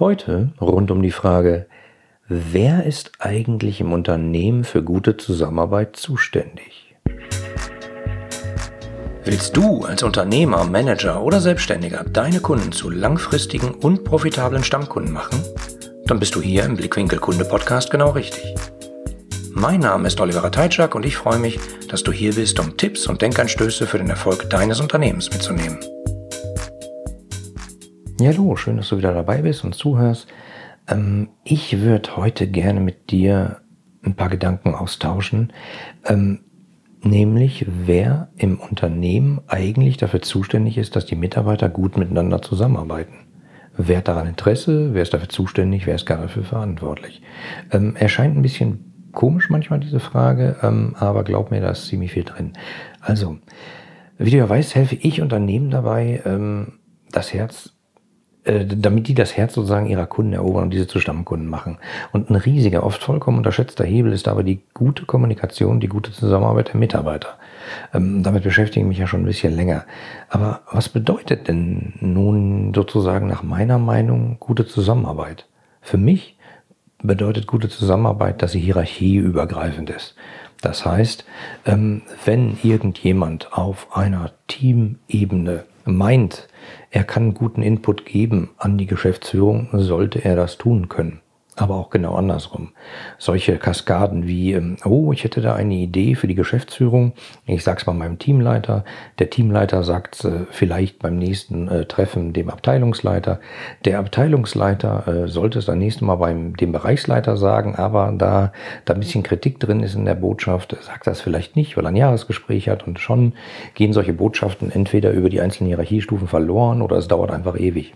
[0.00, 1.66] Heute rund um die Frage,
[2.26, 6.96] wer ist eigentlich im Unternehmen für gute Zusammenarbeit zuständig?
[9.24, 15.38] Willst du als Unternehmer, Manager oder Selbstständiger deine Kunden zu langfristigen und profitablen Stammkunden machen?
[16.06, 18.54] Dann bist du hier im Blickwinkel Kunde Podcast genau richtig.
[19.52, 21.60] Mein Name ist Oliver Teitschak und ich freue mich,
[21.90, 25.78] dass du hier bist, um Tipps und Denkanstöße für den Erfolg deines Unternehmens mitzunehmen.
[28.20, 30.28] Ja, hallo, schön, dass du wieder dabei bist und zuhörst.
[30.86, 33.62] Ähm, ich würde heute gerne mit dir
[34.02, 35.54] ein paar Gedanken austauschen,
[36.04, 36.40] ähm,
[37.02, 43.26] nämlich wer im Unternehmen eigentlich dafür zuständig ist, dass die Mitarbeiter gut miteinander zusammenarbeiten.
[43.78, 47.22] Wer hat daran Interesse, wer ist dafür zuständig, wer ist gar dafür verantwortlich.
[47.72, 52.12] Ähm, erscheint ein bisschen komisch manchmal diese Frage, ähm, aber glaub mir, da ist ziemlich
[52.12, 52.52] viel drin.
[53.00, 53.38] Also,
[54.18, 56.80] wie du ja weißt, helfe ich Unternehmen dabei, ähm,
[57.12, 57.79] das Herz
[58.44, 61.78] äh, damit die das Herz sozusagen ihrer Kunden erobern und diese zu Stammkunden machen.
[62.12, 66.68] Und ein riesiger, oft vollkommen unterschätzter Hebel ist aber die gute Kommunikation, die gute Zusammenarbeit
[66.68, 67.36] der Mitarbeiter.
[67.92, 69.84] Ähm, damit beschäftige ich mich ja schon ein bisschen länger.
[70.28, 75.46] Aber was bedeutet denn nun sozusagen nach meiner Meinung gute Zusammenarbeit?
[75.82, 76.38] Für mich
[77.02, 80.14] bedeutet gute Zusammenarbeit, dass sie hierarchieübergreifend ist.
[80.62, 81.24] Das heißt,
[81.66, 86.48] ähm, wenn irgendjemand auf einer Teamebene meint,
[86.90, 91.20] er kann guten Input geben an die Geschäftsführung, sollte er das tun können
[91.60, 92.70] aber auch genau andersrum.
[93.18, 97.12] Solche Kaskaden wie, ähm, oh, ich hätte da eine Idee für die Geschäftsführung,
[97.46, 98.84] ich sag's mal meinem Teamleiter,
[99.18, 103.40] der Teamleiter sagt äh, vielleicht beim nächsten äh, Treffen dem Abteilungsleiter,
[103.84, 108.52] der Abteilungsleiter äh, sollte es dann nächstes Mal beim dem Bereichsleiter sagen, aber da
[108.84, 111.90] da ein bisschen Kritik drin ist in der Botschaft, sagt das vielleicht nicht, weil er
[111.90, 113.34] ein Jahresgespräch hat und schon
[113.74, 117.94] gehen solche Botschaften entweder über die einzelnen Hierarchiestufen verloren oder es dauert einfach ewig.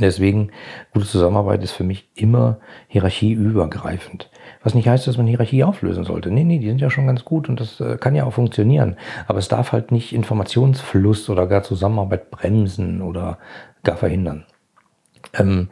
[0.00, 0.50] Deswegen,
[0.94, 4.30] gute Zusammenarbeit ist für mich immer hierarchieübergreifend.
[4.62, 6.30] Was nicht heißt, dass man Hierarchie auflösen sollte.
[6.30, 8.96] Nee, nee, die sind ja schon ganz gut und das äh, kann ja auch funktionieren.
[9.26, 13.38] Aber es darf halt nicht Informationsfluss oder gar Zusammenarbeit bremsen oder
[13.82, 14.46] gar verhindern.
[15.34, 15.68] Ähm,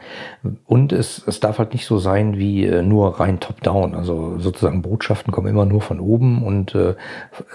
[0.66, 3.94] und es, es darf halt nicht so sein wie äh, nur rein top-down.
[3.94, 6.94] Also sozusagen Botschaften kommen immer nur von oben und äh,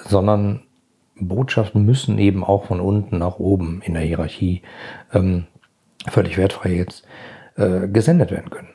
[0.05, 0.63] sondern
[1.19, 4.61] Botschaften müssen eben auch von unten nach oben in der Hierarchie
[5.13, 5.45] ähm,
[6.09, 7.05] völlig wertfrei jetzt
[7.55, 8.69] äh, gesendet werden können.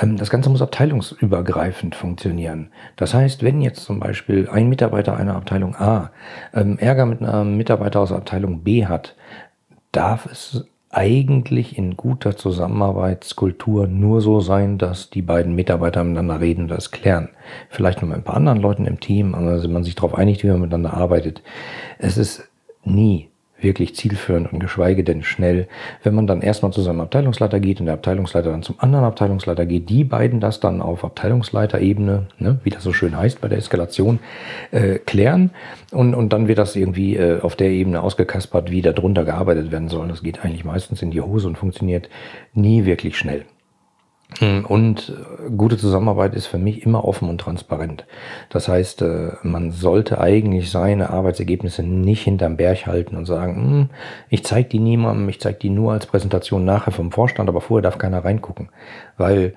[0.00, 2.70] Ähm, das Ganze muss abteilungsübergreifend funktionieren.
[2.96, 6.10] Das heißt, wenn jetzt zum Beispiel ein Mitarbeiter einer Abteilung A
[6.54, 9.16] ähm, Ärger mit einem Mitarbeiter aus Abteilung B hat,
[9.92, 16.62] darf es eigentlich in guter Zusammenarbeitskultur nur so sein, dass die beiden Mitarbeiter miteinander reden
[16.62, 17.30] und das klären.
[17.70, 20.48] Vielleicht noch mit ein paar anderen Leuten im Team, also man sich darauf einigt, wie
[20.48, 21.42] man miteinander arbeitet.
[21.98, 22.46] Es ist
[22.84, 23.31] nie
[23.62, 25.68] wirklich zielführend und geschweige denn schnell,
[26.02, 29.66] wenn man dann erstmal zu seinem Abteilungsleiter geht und der Abteilungsleiter dann zum anderen Abteilungsleiter
[29.66, 33.58] geht, die beiden das dann auf Abteilungsleiterebene, ne, wie das so schön heißt bei der
[33.58, 34.18] Eskalation,
[34.70, 35.50] äh, klären
[35.92, 39.70] und, und dann wird das irgendwie äh, auf der Ebene ausgekaspert, wie da drunter gearbeitet
[39.70, 40.08] werden soll.
[40.08, 42.08] Das geht eigentlich meistens in die Hose und funktioniert
[42.54, 43.44] nie wirklich schnell.
[44.38, 48.06] Hm, und äh, gute Zusammenarbeit ist für mich immer offen und transparent.
[48.48, 53.90] Das heißt, äh, man sollte eigentlich seine Arbeitsergebnisse nicht hinterm Berg halten und sagen, hm,
[54.28, 57.82] ich zeige die niemandem, ich zeige die nur als Präsentation nachher vom Vorstand, aber vorher
[57.82, 58.70] darf keiner reingucken.
[59.16, 59.54] Weil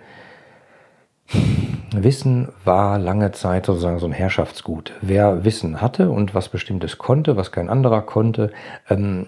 [1.92, 4.94] Wissen war lange Zeit sozusagen so ein Herrschaftsgut.
[5.02, 8.52] Wer Wissen hatte und was Bestimmtes konnte, was kein anderer konnte,
[8.90, 9.28] ähm,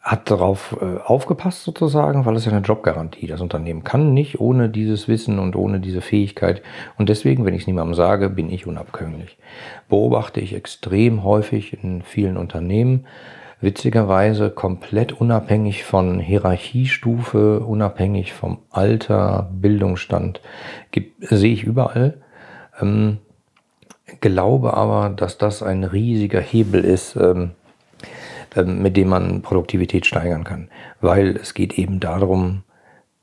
[0.00, 3.26] hat darauf äh, aufgepasst sozusagen, weil es ja eine Jobgarantie.
[3.26, 6.62] Das Unternehmen kann nicht ohne dieses Wissen und ohne diese Fähigkeit.
[6.96, 9.36] Und deswegen, wenn ich es niemandem sage, bin ich unabkömmlich.
[9.88, 13.06] Beobachte ich extrem häufig in vielen Unternehmen.
[13.60, 20.40] Witzigerweise komplett unabhängig von Hierarchiestufe, unabhängig vom Alter, Bildungsstand,
[21.20, 22.14] sehe ich überall.
[22.80, 23.18] Ähm,
[24.22, 27.50] glaube aber, dass das ein riesiger Hebel ist, ähm,
[28.56, 30.68] mit dem man Produktivität steigern kann.
[31.00, 32.62] Weil es geht eben darum,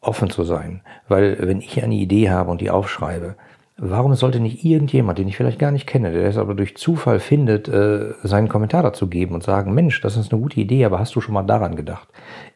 [0.01, 0.81] offen zu sein.
[1.07, 3.35] Weil wenn ich eine Idee habe und die aufschreibe,
[3.77, 7.19] warum sollte nicht irgendjemand, den ich vielleicht gar nicht kenne, der es aber durch Zufall
[7.19, 10.99] findet, äh, seinen Kommentar dazu geben und sagen, Mensch, das ist eine gute Idee, aber
[10.99, 12.07] hast du schon mal daran gedacht?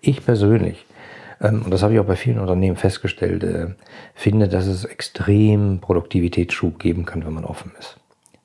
[0.01, 0.86] Ich persönlich,
[1.40, 3.68] ähm, und das habe ich auch bei vielen Unternehmen festgestellt, äh,
[4.16, 8.00] finde, dass es extrem Produktivitätsschub geben kann, wenn man offen ist.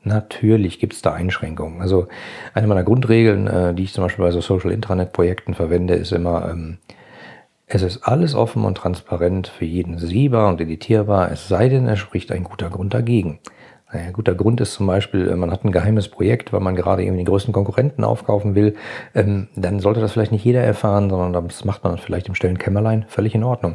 [0.07, 1.81] Natürlich gibt es da Einschränkungen.
[1.81, 2.07] Also
[2.55, 6.13] eine meiner Grundregeln, äh, die ich zum Beispiel bei so Social Intranet Projekten verwende, ist
[6.13, 6.79] immer, ähm,
[7.67, 11.99] es ist alles offen und transparent für jeden sehbar und editierbar, es sei denn, es
[11.99, 13.41] spricht ein guter Grund dagegen.
[13.93, 17.03] Naja, guter Grund ist zum Beispiel, äh, man hat ein geheimes Projekt, weil man gerade
[17.03, 18.77] irgendwie den größten Konkurrenten aufkaufen will,
[19.13, 22.59] ähm, dann sollte das vielleicht nicht jeder erfahren, sondern das macht man vielleicht im stillen
[22.59, 23.75] Kämmerlein, völlig in Ordnung.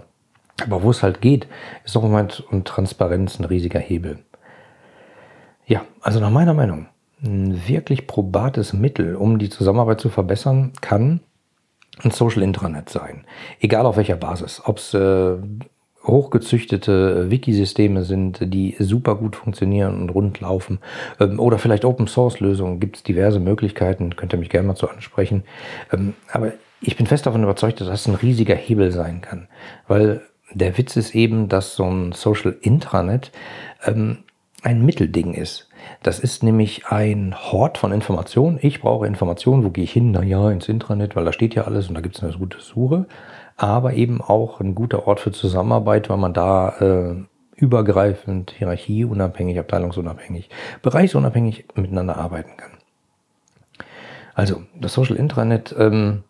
[0.64, 1.48] Aber wo es halt geht,
[1.84, 4.20] ist Moment und Transparenz ein riesiger Hebel.
[5.72, 6.88] Ja, also nach meiner Meinung,
[7.24, 11.22] ein wirklich probates Mittel, um die Zusammenarbeit zu verbessern, kann
[12.04, 13.24] ein Social Intranet sein.
[13.62, 14.62] Egal auf welcher Basis.
[14.66, 15.38] Ob es äh,
[16.04, 20.80] hochgezüchtete Wikisysteme sind, die super gut funktionieren und rund laufen.
[21.22, 22.82] Ähm, oder vielleicht Open Source Lösungen.
[22.82, 24.18] Gibt es diverse Möglichkeiten.
[24.18, 25.46] Könnt ihr mich gerne mal zu ansprechen.
[25.94, 26.52] Ähm, aber
[26.82, 29.48] ich bin fest davon überzeugt, dass das ein riesiger Hebel sein kann.
[29.88, 30.20] Weil
[30.52, 33.32] der Witz ist eben, dass so ein Social Intranet
[33.86, 34.18] ähm,
[34.62, 35.68] ein Mittelding ist.
[36.04, 38.60] Das ist nämlich ein Hort von Informationen.
[38.62, 39.64] Ich brauche Informationen.
[39.64, 40.12] Wo gehe ich hin?
[40.12, 43.08] Naja, ins Intranet, weil da steht ja alles und da gibt es eine gute Suche.
[43.58, 47.16] Aber eben auch ein guter Ort für Zusammenarbeit, weil man da äh,
[47.56, 50.50] übergreifend, hierarchieunabhängig, abteilungsunabhängig,
[50.82, 52.72] bereichsunabhängig miteinander arbeiten kann.
[54.34, 56.24] Also, das Social Intranet ähm,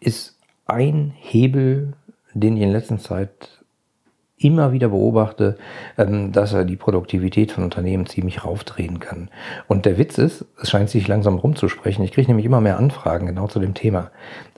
[0.00, 1.94] ist ein Hebel,
[2.34, 3.63] den ich in letzter Zeit
[4.44, 5.56] immer wieder beobachte,
[5.96, 9.30] ähm, dass er die Produktivität von Unternehmen ziemlich raufdrehen kann.
[9.68, 12.04] Und der Witz ist, es scheint sich langsam rumzusprechen.
[12.04, 14.10] Ich kriege nämlich immer mehr Anfragen genau zu dem Thema.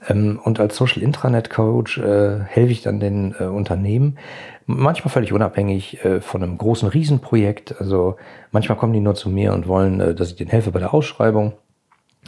[0.07, 4.17] Ähm, und als Social Intranet Coach äh, helfe ich dann den äh, Unternehmen,
[4.65, 7.79] manchmal völlig unabhängig äh, von einem großen Riesenprojekt.
[7.79, 8.17] Also
[8.51, 11.53] manchmal kommen die nur zu mir und wollen, dass ich denen helfe bei der Ausschreibung.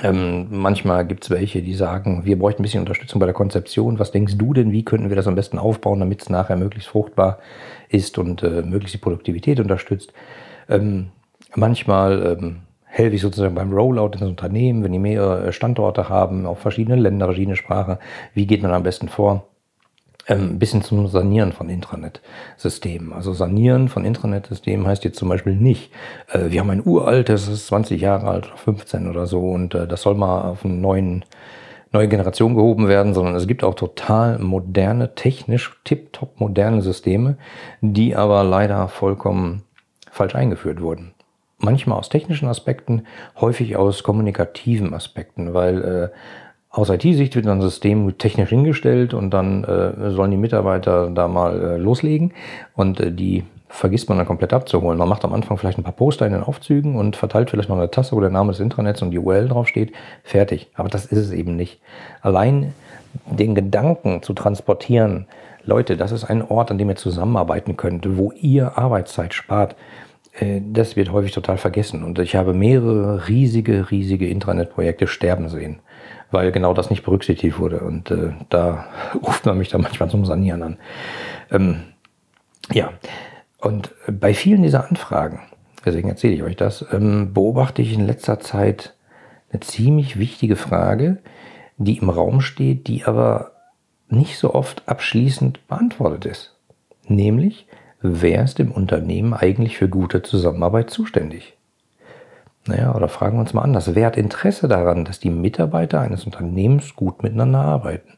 [0.02, 4.00] Ähm, manchmal gibt es welche, die sagen, wir bräuchten ein bisschen Unterstützung bei der Konzeption.
[4.00, 6.90] Was denkst du denn, wie könnten wir das am besten aufbauen, damit es nachher möglichst
[6.90, 7.40] fruchtbar
[7.90, 10.14] ist und äh, möglichst die Produktivität unterstützt?
[10.70, 11.10] Ähm,
[11.56, 16.46] manchmal ähm, helfe ich sozusagen beim Rollout in das Unternehmen, wenn die mehrere Standorte haben,
[16.46, 17.98] auch verschiedene Länder, verschiedene Sprachen.
[18.34, 19.49] Wie geht man am besten vor?
[20.30, 23.12] Ähm, bis hin zum Sanieren von Intranet-Systemen.
[23.12, 25.92] Also Sanieren von Intranet-Systemen heißt jetzt zum Beispiel nicht,
[26.32, 29.74] äh, wir haben ein uraltes, das ist 20 Jahre alt oder 15 oder so und
[29.76, 31.26] äh, das soll mal auf einen neuen
[31.92, 37.38] neue Generation gehoben werden, sondern es gibt auch total moderne, technisch tiptop moderne Systeme,
[37.82, 39.64] die aber leider vollkommen
[40.12, 41.14] falsch eingeführt wurden.
[41.58, 43.08] Manchmal aus technischen Aspekten,
[43.42, 46.10] häufig aus kommunikativen Aspekten, weil äh,
[46.70, 51.60] aus IT-Sicht wird ein System technisch hingestellt und dann äh, sollen die Mitarbeiter da mal
[51.60, 52.32] äh, loslegen
[52.76, 54.98] und äh, die vergisst man dann komplett abzuholen.
[54.98, 57.78] Man macht am Anfang vielleicht ein paar Poster in den Aufzügen und verteilt vielleicht noch
[57.78, 59.94] eine Tasse, wo der Name des Intranets und die URL draufsteht.
[60.24, 60.70] Fertig.
[60.74, 61.80] Aber das ist es eben nicht.
[62.22, 62.74] Allein
[63.30, 65.28] den Gedanken zu transportieren,
[65.66, 69.76] Leute, das ist ein Ort, an dem ihr zusammenarbeiten könnt, wo ihr Arbeitszeit spart.
[70.40, 72.04] Äh, das wird häufig total vergessen.
[72.04, 75.80] Und ich habe mehrere riesige, riesige Intranet-Projekte sterben sehen
[76.32, 77.80] weil genau das nicht berücksichtigt wurde.
[77.82, 78.86] Und äh, da
[79.26, 80.78] ruft man mich dann manchmal zum Sanieren an.
[81.52, 81.84] Ähm,
[82.72, 82.94] ja,
[83.60, 85.42] und bei vielen dieser Anfragen,
[85.86, 88.96] deswegen erzähle ich euch das, ähm, beobachte ich in letzter Zeit
[89.52, 91.18] eine ziemlich wichtige Frage,
[91.78, 93.52] die im Raum steht, die aber
[94.10, 96.56] nicht so oft abschließend beantwortet ist.
[97.08, 97.68] Nämlich,
[98.02, 101.58] wer ist im Unternehmen eigentlich für gute Zusammenarbeit zuständig?
[102.70, 103.96] Naja, oder fragen wir uns mal anders.
[103.96, 108.14] Wer hat Interesse daran, dass die Mitarbeiter eines Unternehmens gut miteinander arbeiten?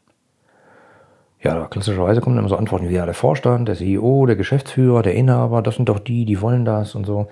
[1.42, 5.16] Ja, klassischerweise kommen immer so Antworten wie ja, der Vorstand, der CEO, der Geschäftsführer, der
[5.16, 7.30] Inhaber, das sind doch die, die wollen das und so.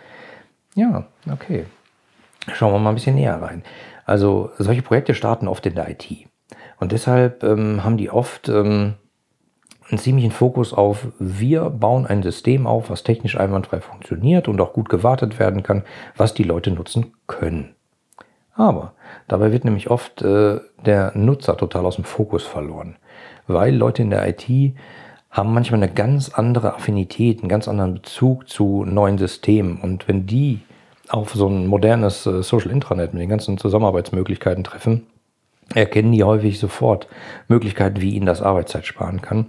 [0.75, 1.65] Ja, okay.
[2.53, 3.63] Schauen wir mal ein bisschen näher rein.
[4.05, 6.07] Also solche Projekte starten oft in der IT.
[6.79, 8.93] Und deshalb ähm, haben die oft ähm,
[9.89, 14.73] einen ziemlichen Fokus auf, wir bauen ein System auf, was technisch einwandfrei funktioniert und auch
[14.73, 15.83] gut gewartet werden kann,
[16.15, 17.75] was die Leute nutzen können.
[18.53, 18.93] Aber
[19.27, 22.97] dabei wird nämlich oft äh, der Nutzer total aus dem Fokus verloren,
[23.47, 24.75] weil Leute in der IT
[25.31, 29.79] haben manchmal eine ganz andere Affinität, einen ganz anderen Bezug zu neuen Systemen.
[29.79, 30.59] Und wenn die
[31.07, 35.07] auf so ein modernes äh, Social Intranet mit den ganzen Zusammenarbeitsmöglichkeiten treffen,
[35.73, 37.07] erkennen die häufig sofort
[37.47, 39.47] Möglichkeiten, wie ihnen das Arbeitszeit sparen kann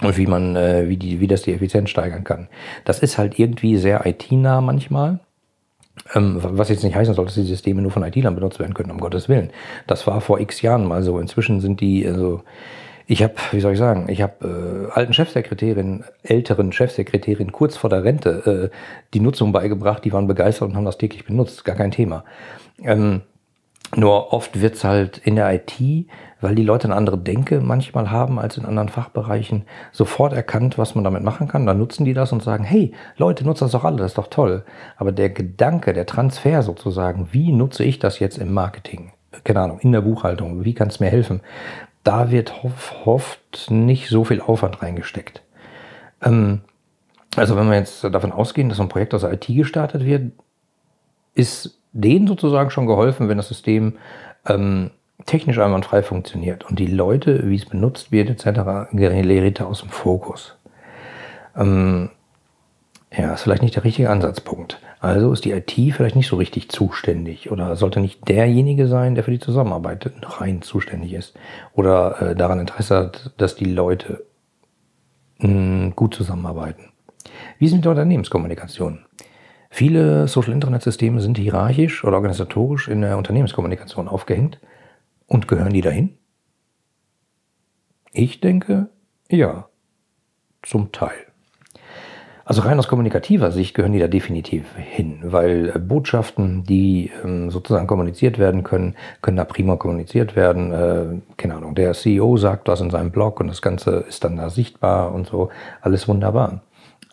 [0.00, 2.48] und wie man, äh, wie, die, wie das die Effizienz steigern kann.
[2.84, 5.20] Das ist halt irgendwie sehr IT-nah manchmal.
[6.14, 8.90] Ähm, was jetzt nicht heißen soll, dass die Systeme nur von IT-Lern benutzt werden können,
[8.90, 9.50] um Gottes Willen.
[9.86, 11.18] Das war vor x Jahren mal so.
[11.18, 12.42] Inzwischen sind die, also
[13.06, 17.90] ich habe, wie soll ich sagen, ich habe äh, alten Chefsekretärin, älteren Chefsekretärin kurz vor
[17.90, 18.76] der Rente äh,
[19.12, 22.24] die Nutzung beigebracht, die waren begeistert und haben das täglich benutzt, gar kein Thema.
[22.82, 23.20] Ähm,
[23.94, 26.06] nur oft wird's halt in der IT,
[26.42, 30.94] weil die Leute eine andere Denke manchmal haben als in anderen Fachbereichen, sofort erkannt, was
[30.94, 31.64] man damit machen kann.
[31.64, 34.26] Dann nutzen die das und sagen, hey, Leute, nutzt das doch alle, das ist doch
[34.26, 34.64] toll.
[34.96, 39.12] Aber der Gedanke, der Transfer sozusagen, wie nutze ich das jetzt im Marketing?
[39.44, 41.40] Keine Ahnung, in der Buchhaltung, wie kann es mir helfen?
[42.04, 42.52] Da wird
[43.04, 45.42] oft nicht so viel Aufwand reingesteckt.
[46.20, 46.62] Ähm,
[47.36, 50.32] also wenn wir jetzt davon ausgehen, dass ein Projekt aus der IT gestartet wird,
[51.34, 53.94] ist denen sozusagen schon geholfen, wenn das System
[54.46, 54.90] ähm,
[55.26, 60.56] technisch einwandfrei funktioniert und die Leute, wie es benutzt wird etc., gerät aus dem Fokus.
[61.56, 62.10] Ähm,
[63.16, 64.80] ja, ist vielleicht nicht der richtige Ansatzpunkt.
[65.00, 69.24] Also ist die IT vielleicht nicht so richtig zuständig oder sollte nicht derjenige sein, der
[69.24, 71.34] für die Zusammenarbeit rein zuständig ist
[71.74, 74.24] oder äh, daran Interesse hat, dass die Leute
[75.38, 76.90] mh, hm, gut zusammenarbeiten.
[77.58, 79.00] Wie ist mit der Unternehmenskommunikation?
[79.68, 84.58] Viele Social-Internet-Systeme sind hierarchisch oder organisatorisch in der Unternehmenskommunikation aufgehängt
[85.32, 86.10] und gehören die dahin?
[88.12, 88.90] Ich denke,
[89.30, 89.66] ja,
[90.62, 91.26] zum Teil.
[92.44, 97.50] Also rein aus kommunikativer Sicht gehören die da definitiv hin, weil äh, Botschaften, die ähm,
[97.50, 100.72] sozusagen kommuniziert werden können, können da prima kommuniziert werden.
[100.72, 104.36] Äh, keine Ahnung, der CEO sagt was in seinem Blog und das Ganze ist dann
[104.36, 105.48] da sichtbar und so,
[105.80, 106.60] alles wunderbar.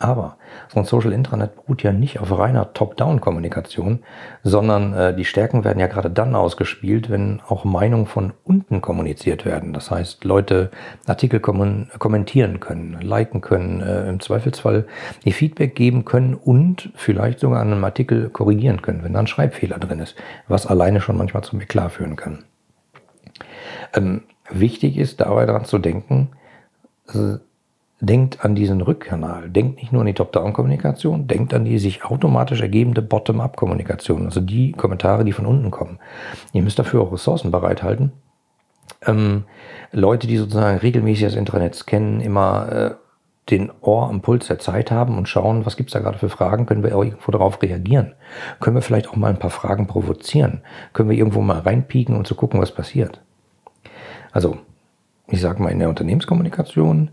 [0.02, 0.38] Aber
[0.70, 4.00] so ein Social Intranet beruht ja nicht auf reiner Top-Down-Kommunikation,
[4.44, 9.44] sondern äh, die Stärken werden ja gerade dann ausgespielt, wenn auch Meinungen von unten kommuniziert
[9.44, 9.74] werden.
[9.74, 10.72] Das heißt, Leute
[11.06, 14.88] Artikel kommen, kommentieren können, liken können, äh, im Zweifelsfall
[15.26, 19.28] ihr Feedback geben können und vielleicht sogar an einem Artikel korrigieren können, wenn da ein
[19.28, 20.16] Schreibfehler drin ist,
[20.48, 22.46] was alleine schon manchmal zum Eklat führen kann.
[23.94, 26.30] Ähm, wichtig ist dabei daran zu denken,
[27.14, 27.40] äh,
[28.02, 32.62] denkt an diesen Rückkanal, denkt nicht nur an die Top-Down-Kommunikation, denkt an die sich automatisch
[32.62, 36.00] ergebende Bottom-Up-Kommunikation, also die Kommentare, die von unten kommen.
[36.54, 38.14] Ihr müsst dafür auch Ressourcen bereithalten.
[39.06, 39.44] Ähm,
[39.92, 42.92] Leute, die sozusagen regelmäßig das Intranet kennen, immer äh,
[43.50, 46.66] den Ohr am Puls der Zeit haben und schauen, was gibt's da gerade für Fragen,
[46.66, 48.14] können wir irgendwo darauf reagieren?
[48.60, 50.62] Können wir vielleicht auch mal ein paar Fragen provozieren?
[50.94, 53.22] Können wir irgendwo mal reinpieken und zu gucken, was passiert?
[54.32, 54.58] Also,
[55.28, 57.10] ich sage mal in der Unternehmenskommunikation,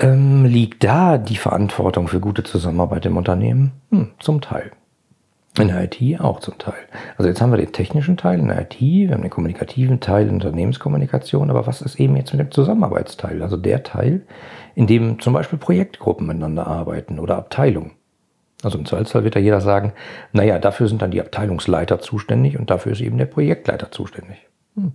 [0.00, 3.72] ähm, liegt da die Verantwortung für gute Zusammenarbeit im Unternehmen?
[3.90, 4.72] Hm, zum Teil.
[5.58, 6.78] In der IT auch zum Teil.
[7.18, 10.28] Also jetzt haben wir den technischen Teil in der IT, wir haben den kommunikativen Teil
[10.28, 13.42] in Unternehmenskommunikation, aber was ist eben jetzt mit dem Zusammenarbeitsteil?
[13.42, 14.22] Also der Teil,
[14.76, 17.92] in dem zum Beispiel Projektgruppen miteinander arbeiten oder Abteilungen.
[18.62, 19.92] Also im Zweifelsfall wird da jeder sagen,
[20.32, 24.46] naja, dafür sind dann die Abteilungsleiter zuständig und dafür ist eben der Projektleiter zuständig.
[24.76, 24.92] Hm.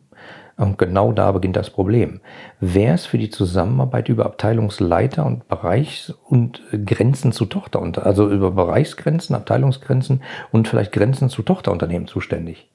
[0.57, 2.21] Und genau da beginnt das Problem.
[2.62, 8.51] Wer ist für die Zusammenarbeit über Abteilungsleiter und Bereichs- und Grenzen zu Tochter, also über
[8.51, 12.69] Bereichsgrenzen, Abteilungsgrenzen und vielleicht Grenzen zu Tochterunternehmen zuständig?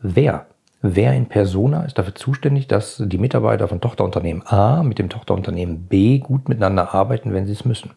[0.00, 0.46] Wer?
[0.82, 5.86] Wer in Persona ist dafür zuständig, dass die Mitarbeiter von Tochterunternehmen A mit dem Tochterunternehmen
[5.86, 7.92] B gut miteinander arbeiten, wenn sie es müssen?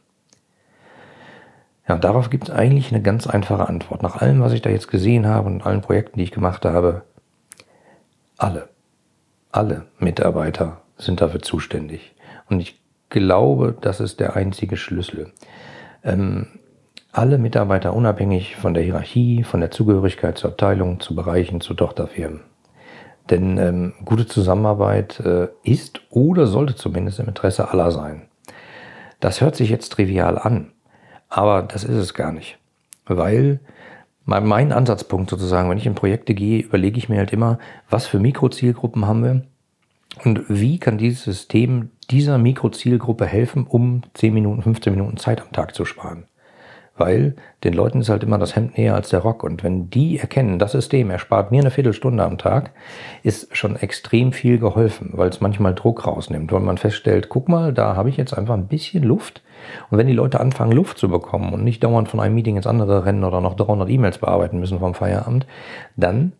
[1.88, 4.04] Ja, darauf gibt es eigentlich eine ganz einfache Antwort.
[4.04, 7.02] Nach allem, was ich da jetzt gesehen habe und allen Projekten, die ich gemacht habe,
[8.38, 8.70] alle
[9.52, 12.14] alle Mitarbeiter sind dafür zuständig.
[12.50, 15.32] Und ich glaube, das ist der einzige Schlüssel.
[16.04, 16.48] Ähm,
[17.12, 22.42] alle Mitarbeiter unabhängig von der Hierarchie, von der Zugehörigkeit zur Abteilung, zu Bereichen, zu Tochterfirmen.
[23.30, 28.28] Denn ähm, gute Zusammenarbeit äh, ist oder sollte zumindest im Interesse aller sein.
[29.20, 30.72] Das hört sich jetzt trivial an,
[31.30, 32.58] aber das ist es gar nicht.
[33.06, 33.60] Weil
[34.30, 37.60] mein Ansatzpunkt sozusagen, wenn ich in Projekte gehe, überlege ich mir halt immer,
[37.90, 39.42] was für Mikrozielgruppen haben wir
[40.24, 45.52] und wie kann dieses System dieser Mikrozielgruppe helfen, um 10 Minuten, 15 Minuten Zeit am
[45.52, 46.26] Tag zu sparen.
[47.00, 49.44] Weil den Leuten ist halt immer das Hemd näher als der Rock.
[49.44, 52.72] Und wenn die erkennen, das System erspart mir eine Viertelstunde am Tag,
[53.24, 56.52] ist schon extrem viel geholfen, weil es manchmal Druck rausnimmt.
[56.52, 59.42] Weil man feststellt, guck mal, da habe ich jetzt einfach ein bisschen Luft.
[59.90, 62.68] Und wenn die Leute anfangen, Luft zu bekommen und nicht dauernd von einem Meeting ins
[62.68, 65.46] andere rennen oder noch 300 E-Mails bearbeiten müssen vom Feierabend,
[65.96, 66.34] dann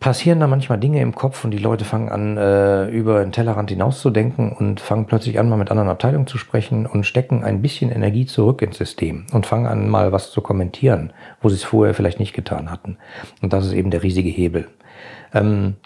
[0.00, 3.70] passieren da manchmal Dinge im Kopf und die Leute fangen an, äh, über den Tellerrand
[3.70, 7.90] hinauszudenken und fangen plötzlich an, mal mit anderen Abteilungen zu sprechen und stecken ein bisschen
[7.90, 11.94] Energie zurück ins System und fangen an, mal was zu kommentieren, wo sie es vorher
[11.94, 12.98] vielleicht nicht getan hatten.
[13.42, 14.68] Und das ist eben der riesige Hebel.
[15.34, 15.76] Ähm,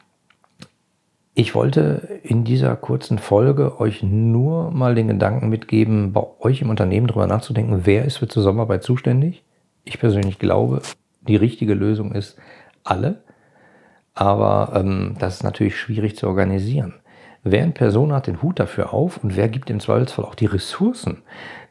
[1.34, 6.68] ich wollte in dieser kurzen Folge euch nur mal den Gedanken mitgeben, bei euch im
[6.68, 9.42] Unternehmen darüber nachzudenken, wer ist für Zusammenarbeit zuständig.
[9.84, 10.82] Ich persönlich glaube,
[11.22, 12.36] die richtige Lösung ist
[12.84, 13.22] alle
[14.14, 16.94] aber ähm, das ist natürlich schwierig zu organisieren.
[17.44, 20.46] Wer in Person hat den Hut dafür auf und wer gibt im Zweifelsfall auch die
[20.46, 21.22] Ressourcen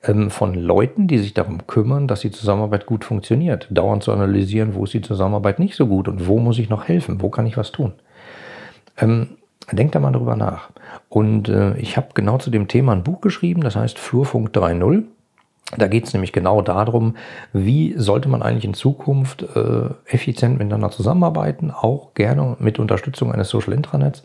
[0.03, 4.75] ähm, von Leuten, die sich darum kümmern, dass die Zusammenarbeit gut funktioniert, dauernd zu analysieren,
[4.75, 7.45] wo ist die Zusammenarbeit nicht so gut und wo muss ich noch helfen, wo kann
[7.45, 7.93] ich was tun.
[8.97, 9.37] Ähm,
[9.71, 10.71] denkt da mal drüber nach.
[11.07, 15.03] Und äh, ich habe genau zu dem Thema ein Buch geschrieben, das heißt Flurfunk 3.0.
[15.77, 17.15] Da geht es nämlich genau darum,
[17.53, 23.47] wie sollte man eigentlich in Zukunft äh, effizient miteinander zusammenarbeiten, auch gerne mit Unterstützung eines
[23.49, 24.23] Social Intranets.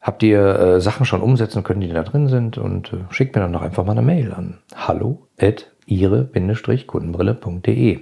[0.00, 2.56] habt ihr äh, Sachen schon umsetzen können, die da drin sind?
[2.56, 8.00] Und äh, schickt mir dann doch einfach mal eine Mail an hallo at ihre-kundenbrille.de.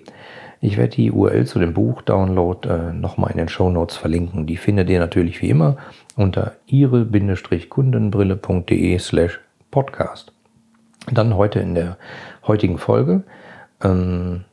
[0.64, 4.46] Ich werde die URL zu dem Buch-Download äh, nochmal in den Show Notes verlinken.
[4.46, 5.76] Die findet ihr natürlich wie immer
[6.14, 9.40] unter ihre-kundenbrille.de slash
[9.72, 10.32] podcast.
[11.10, 11.96] Dann heute in der
[12.46, 13.24] heutigen Folge.
[13.82, 14.44] Ähm,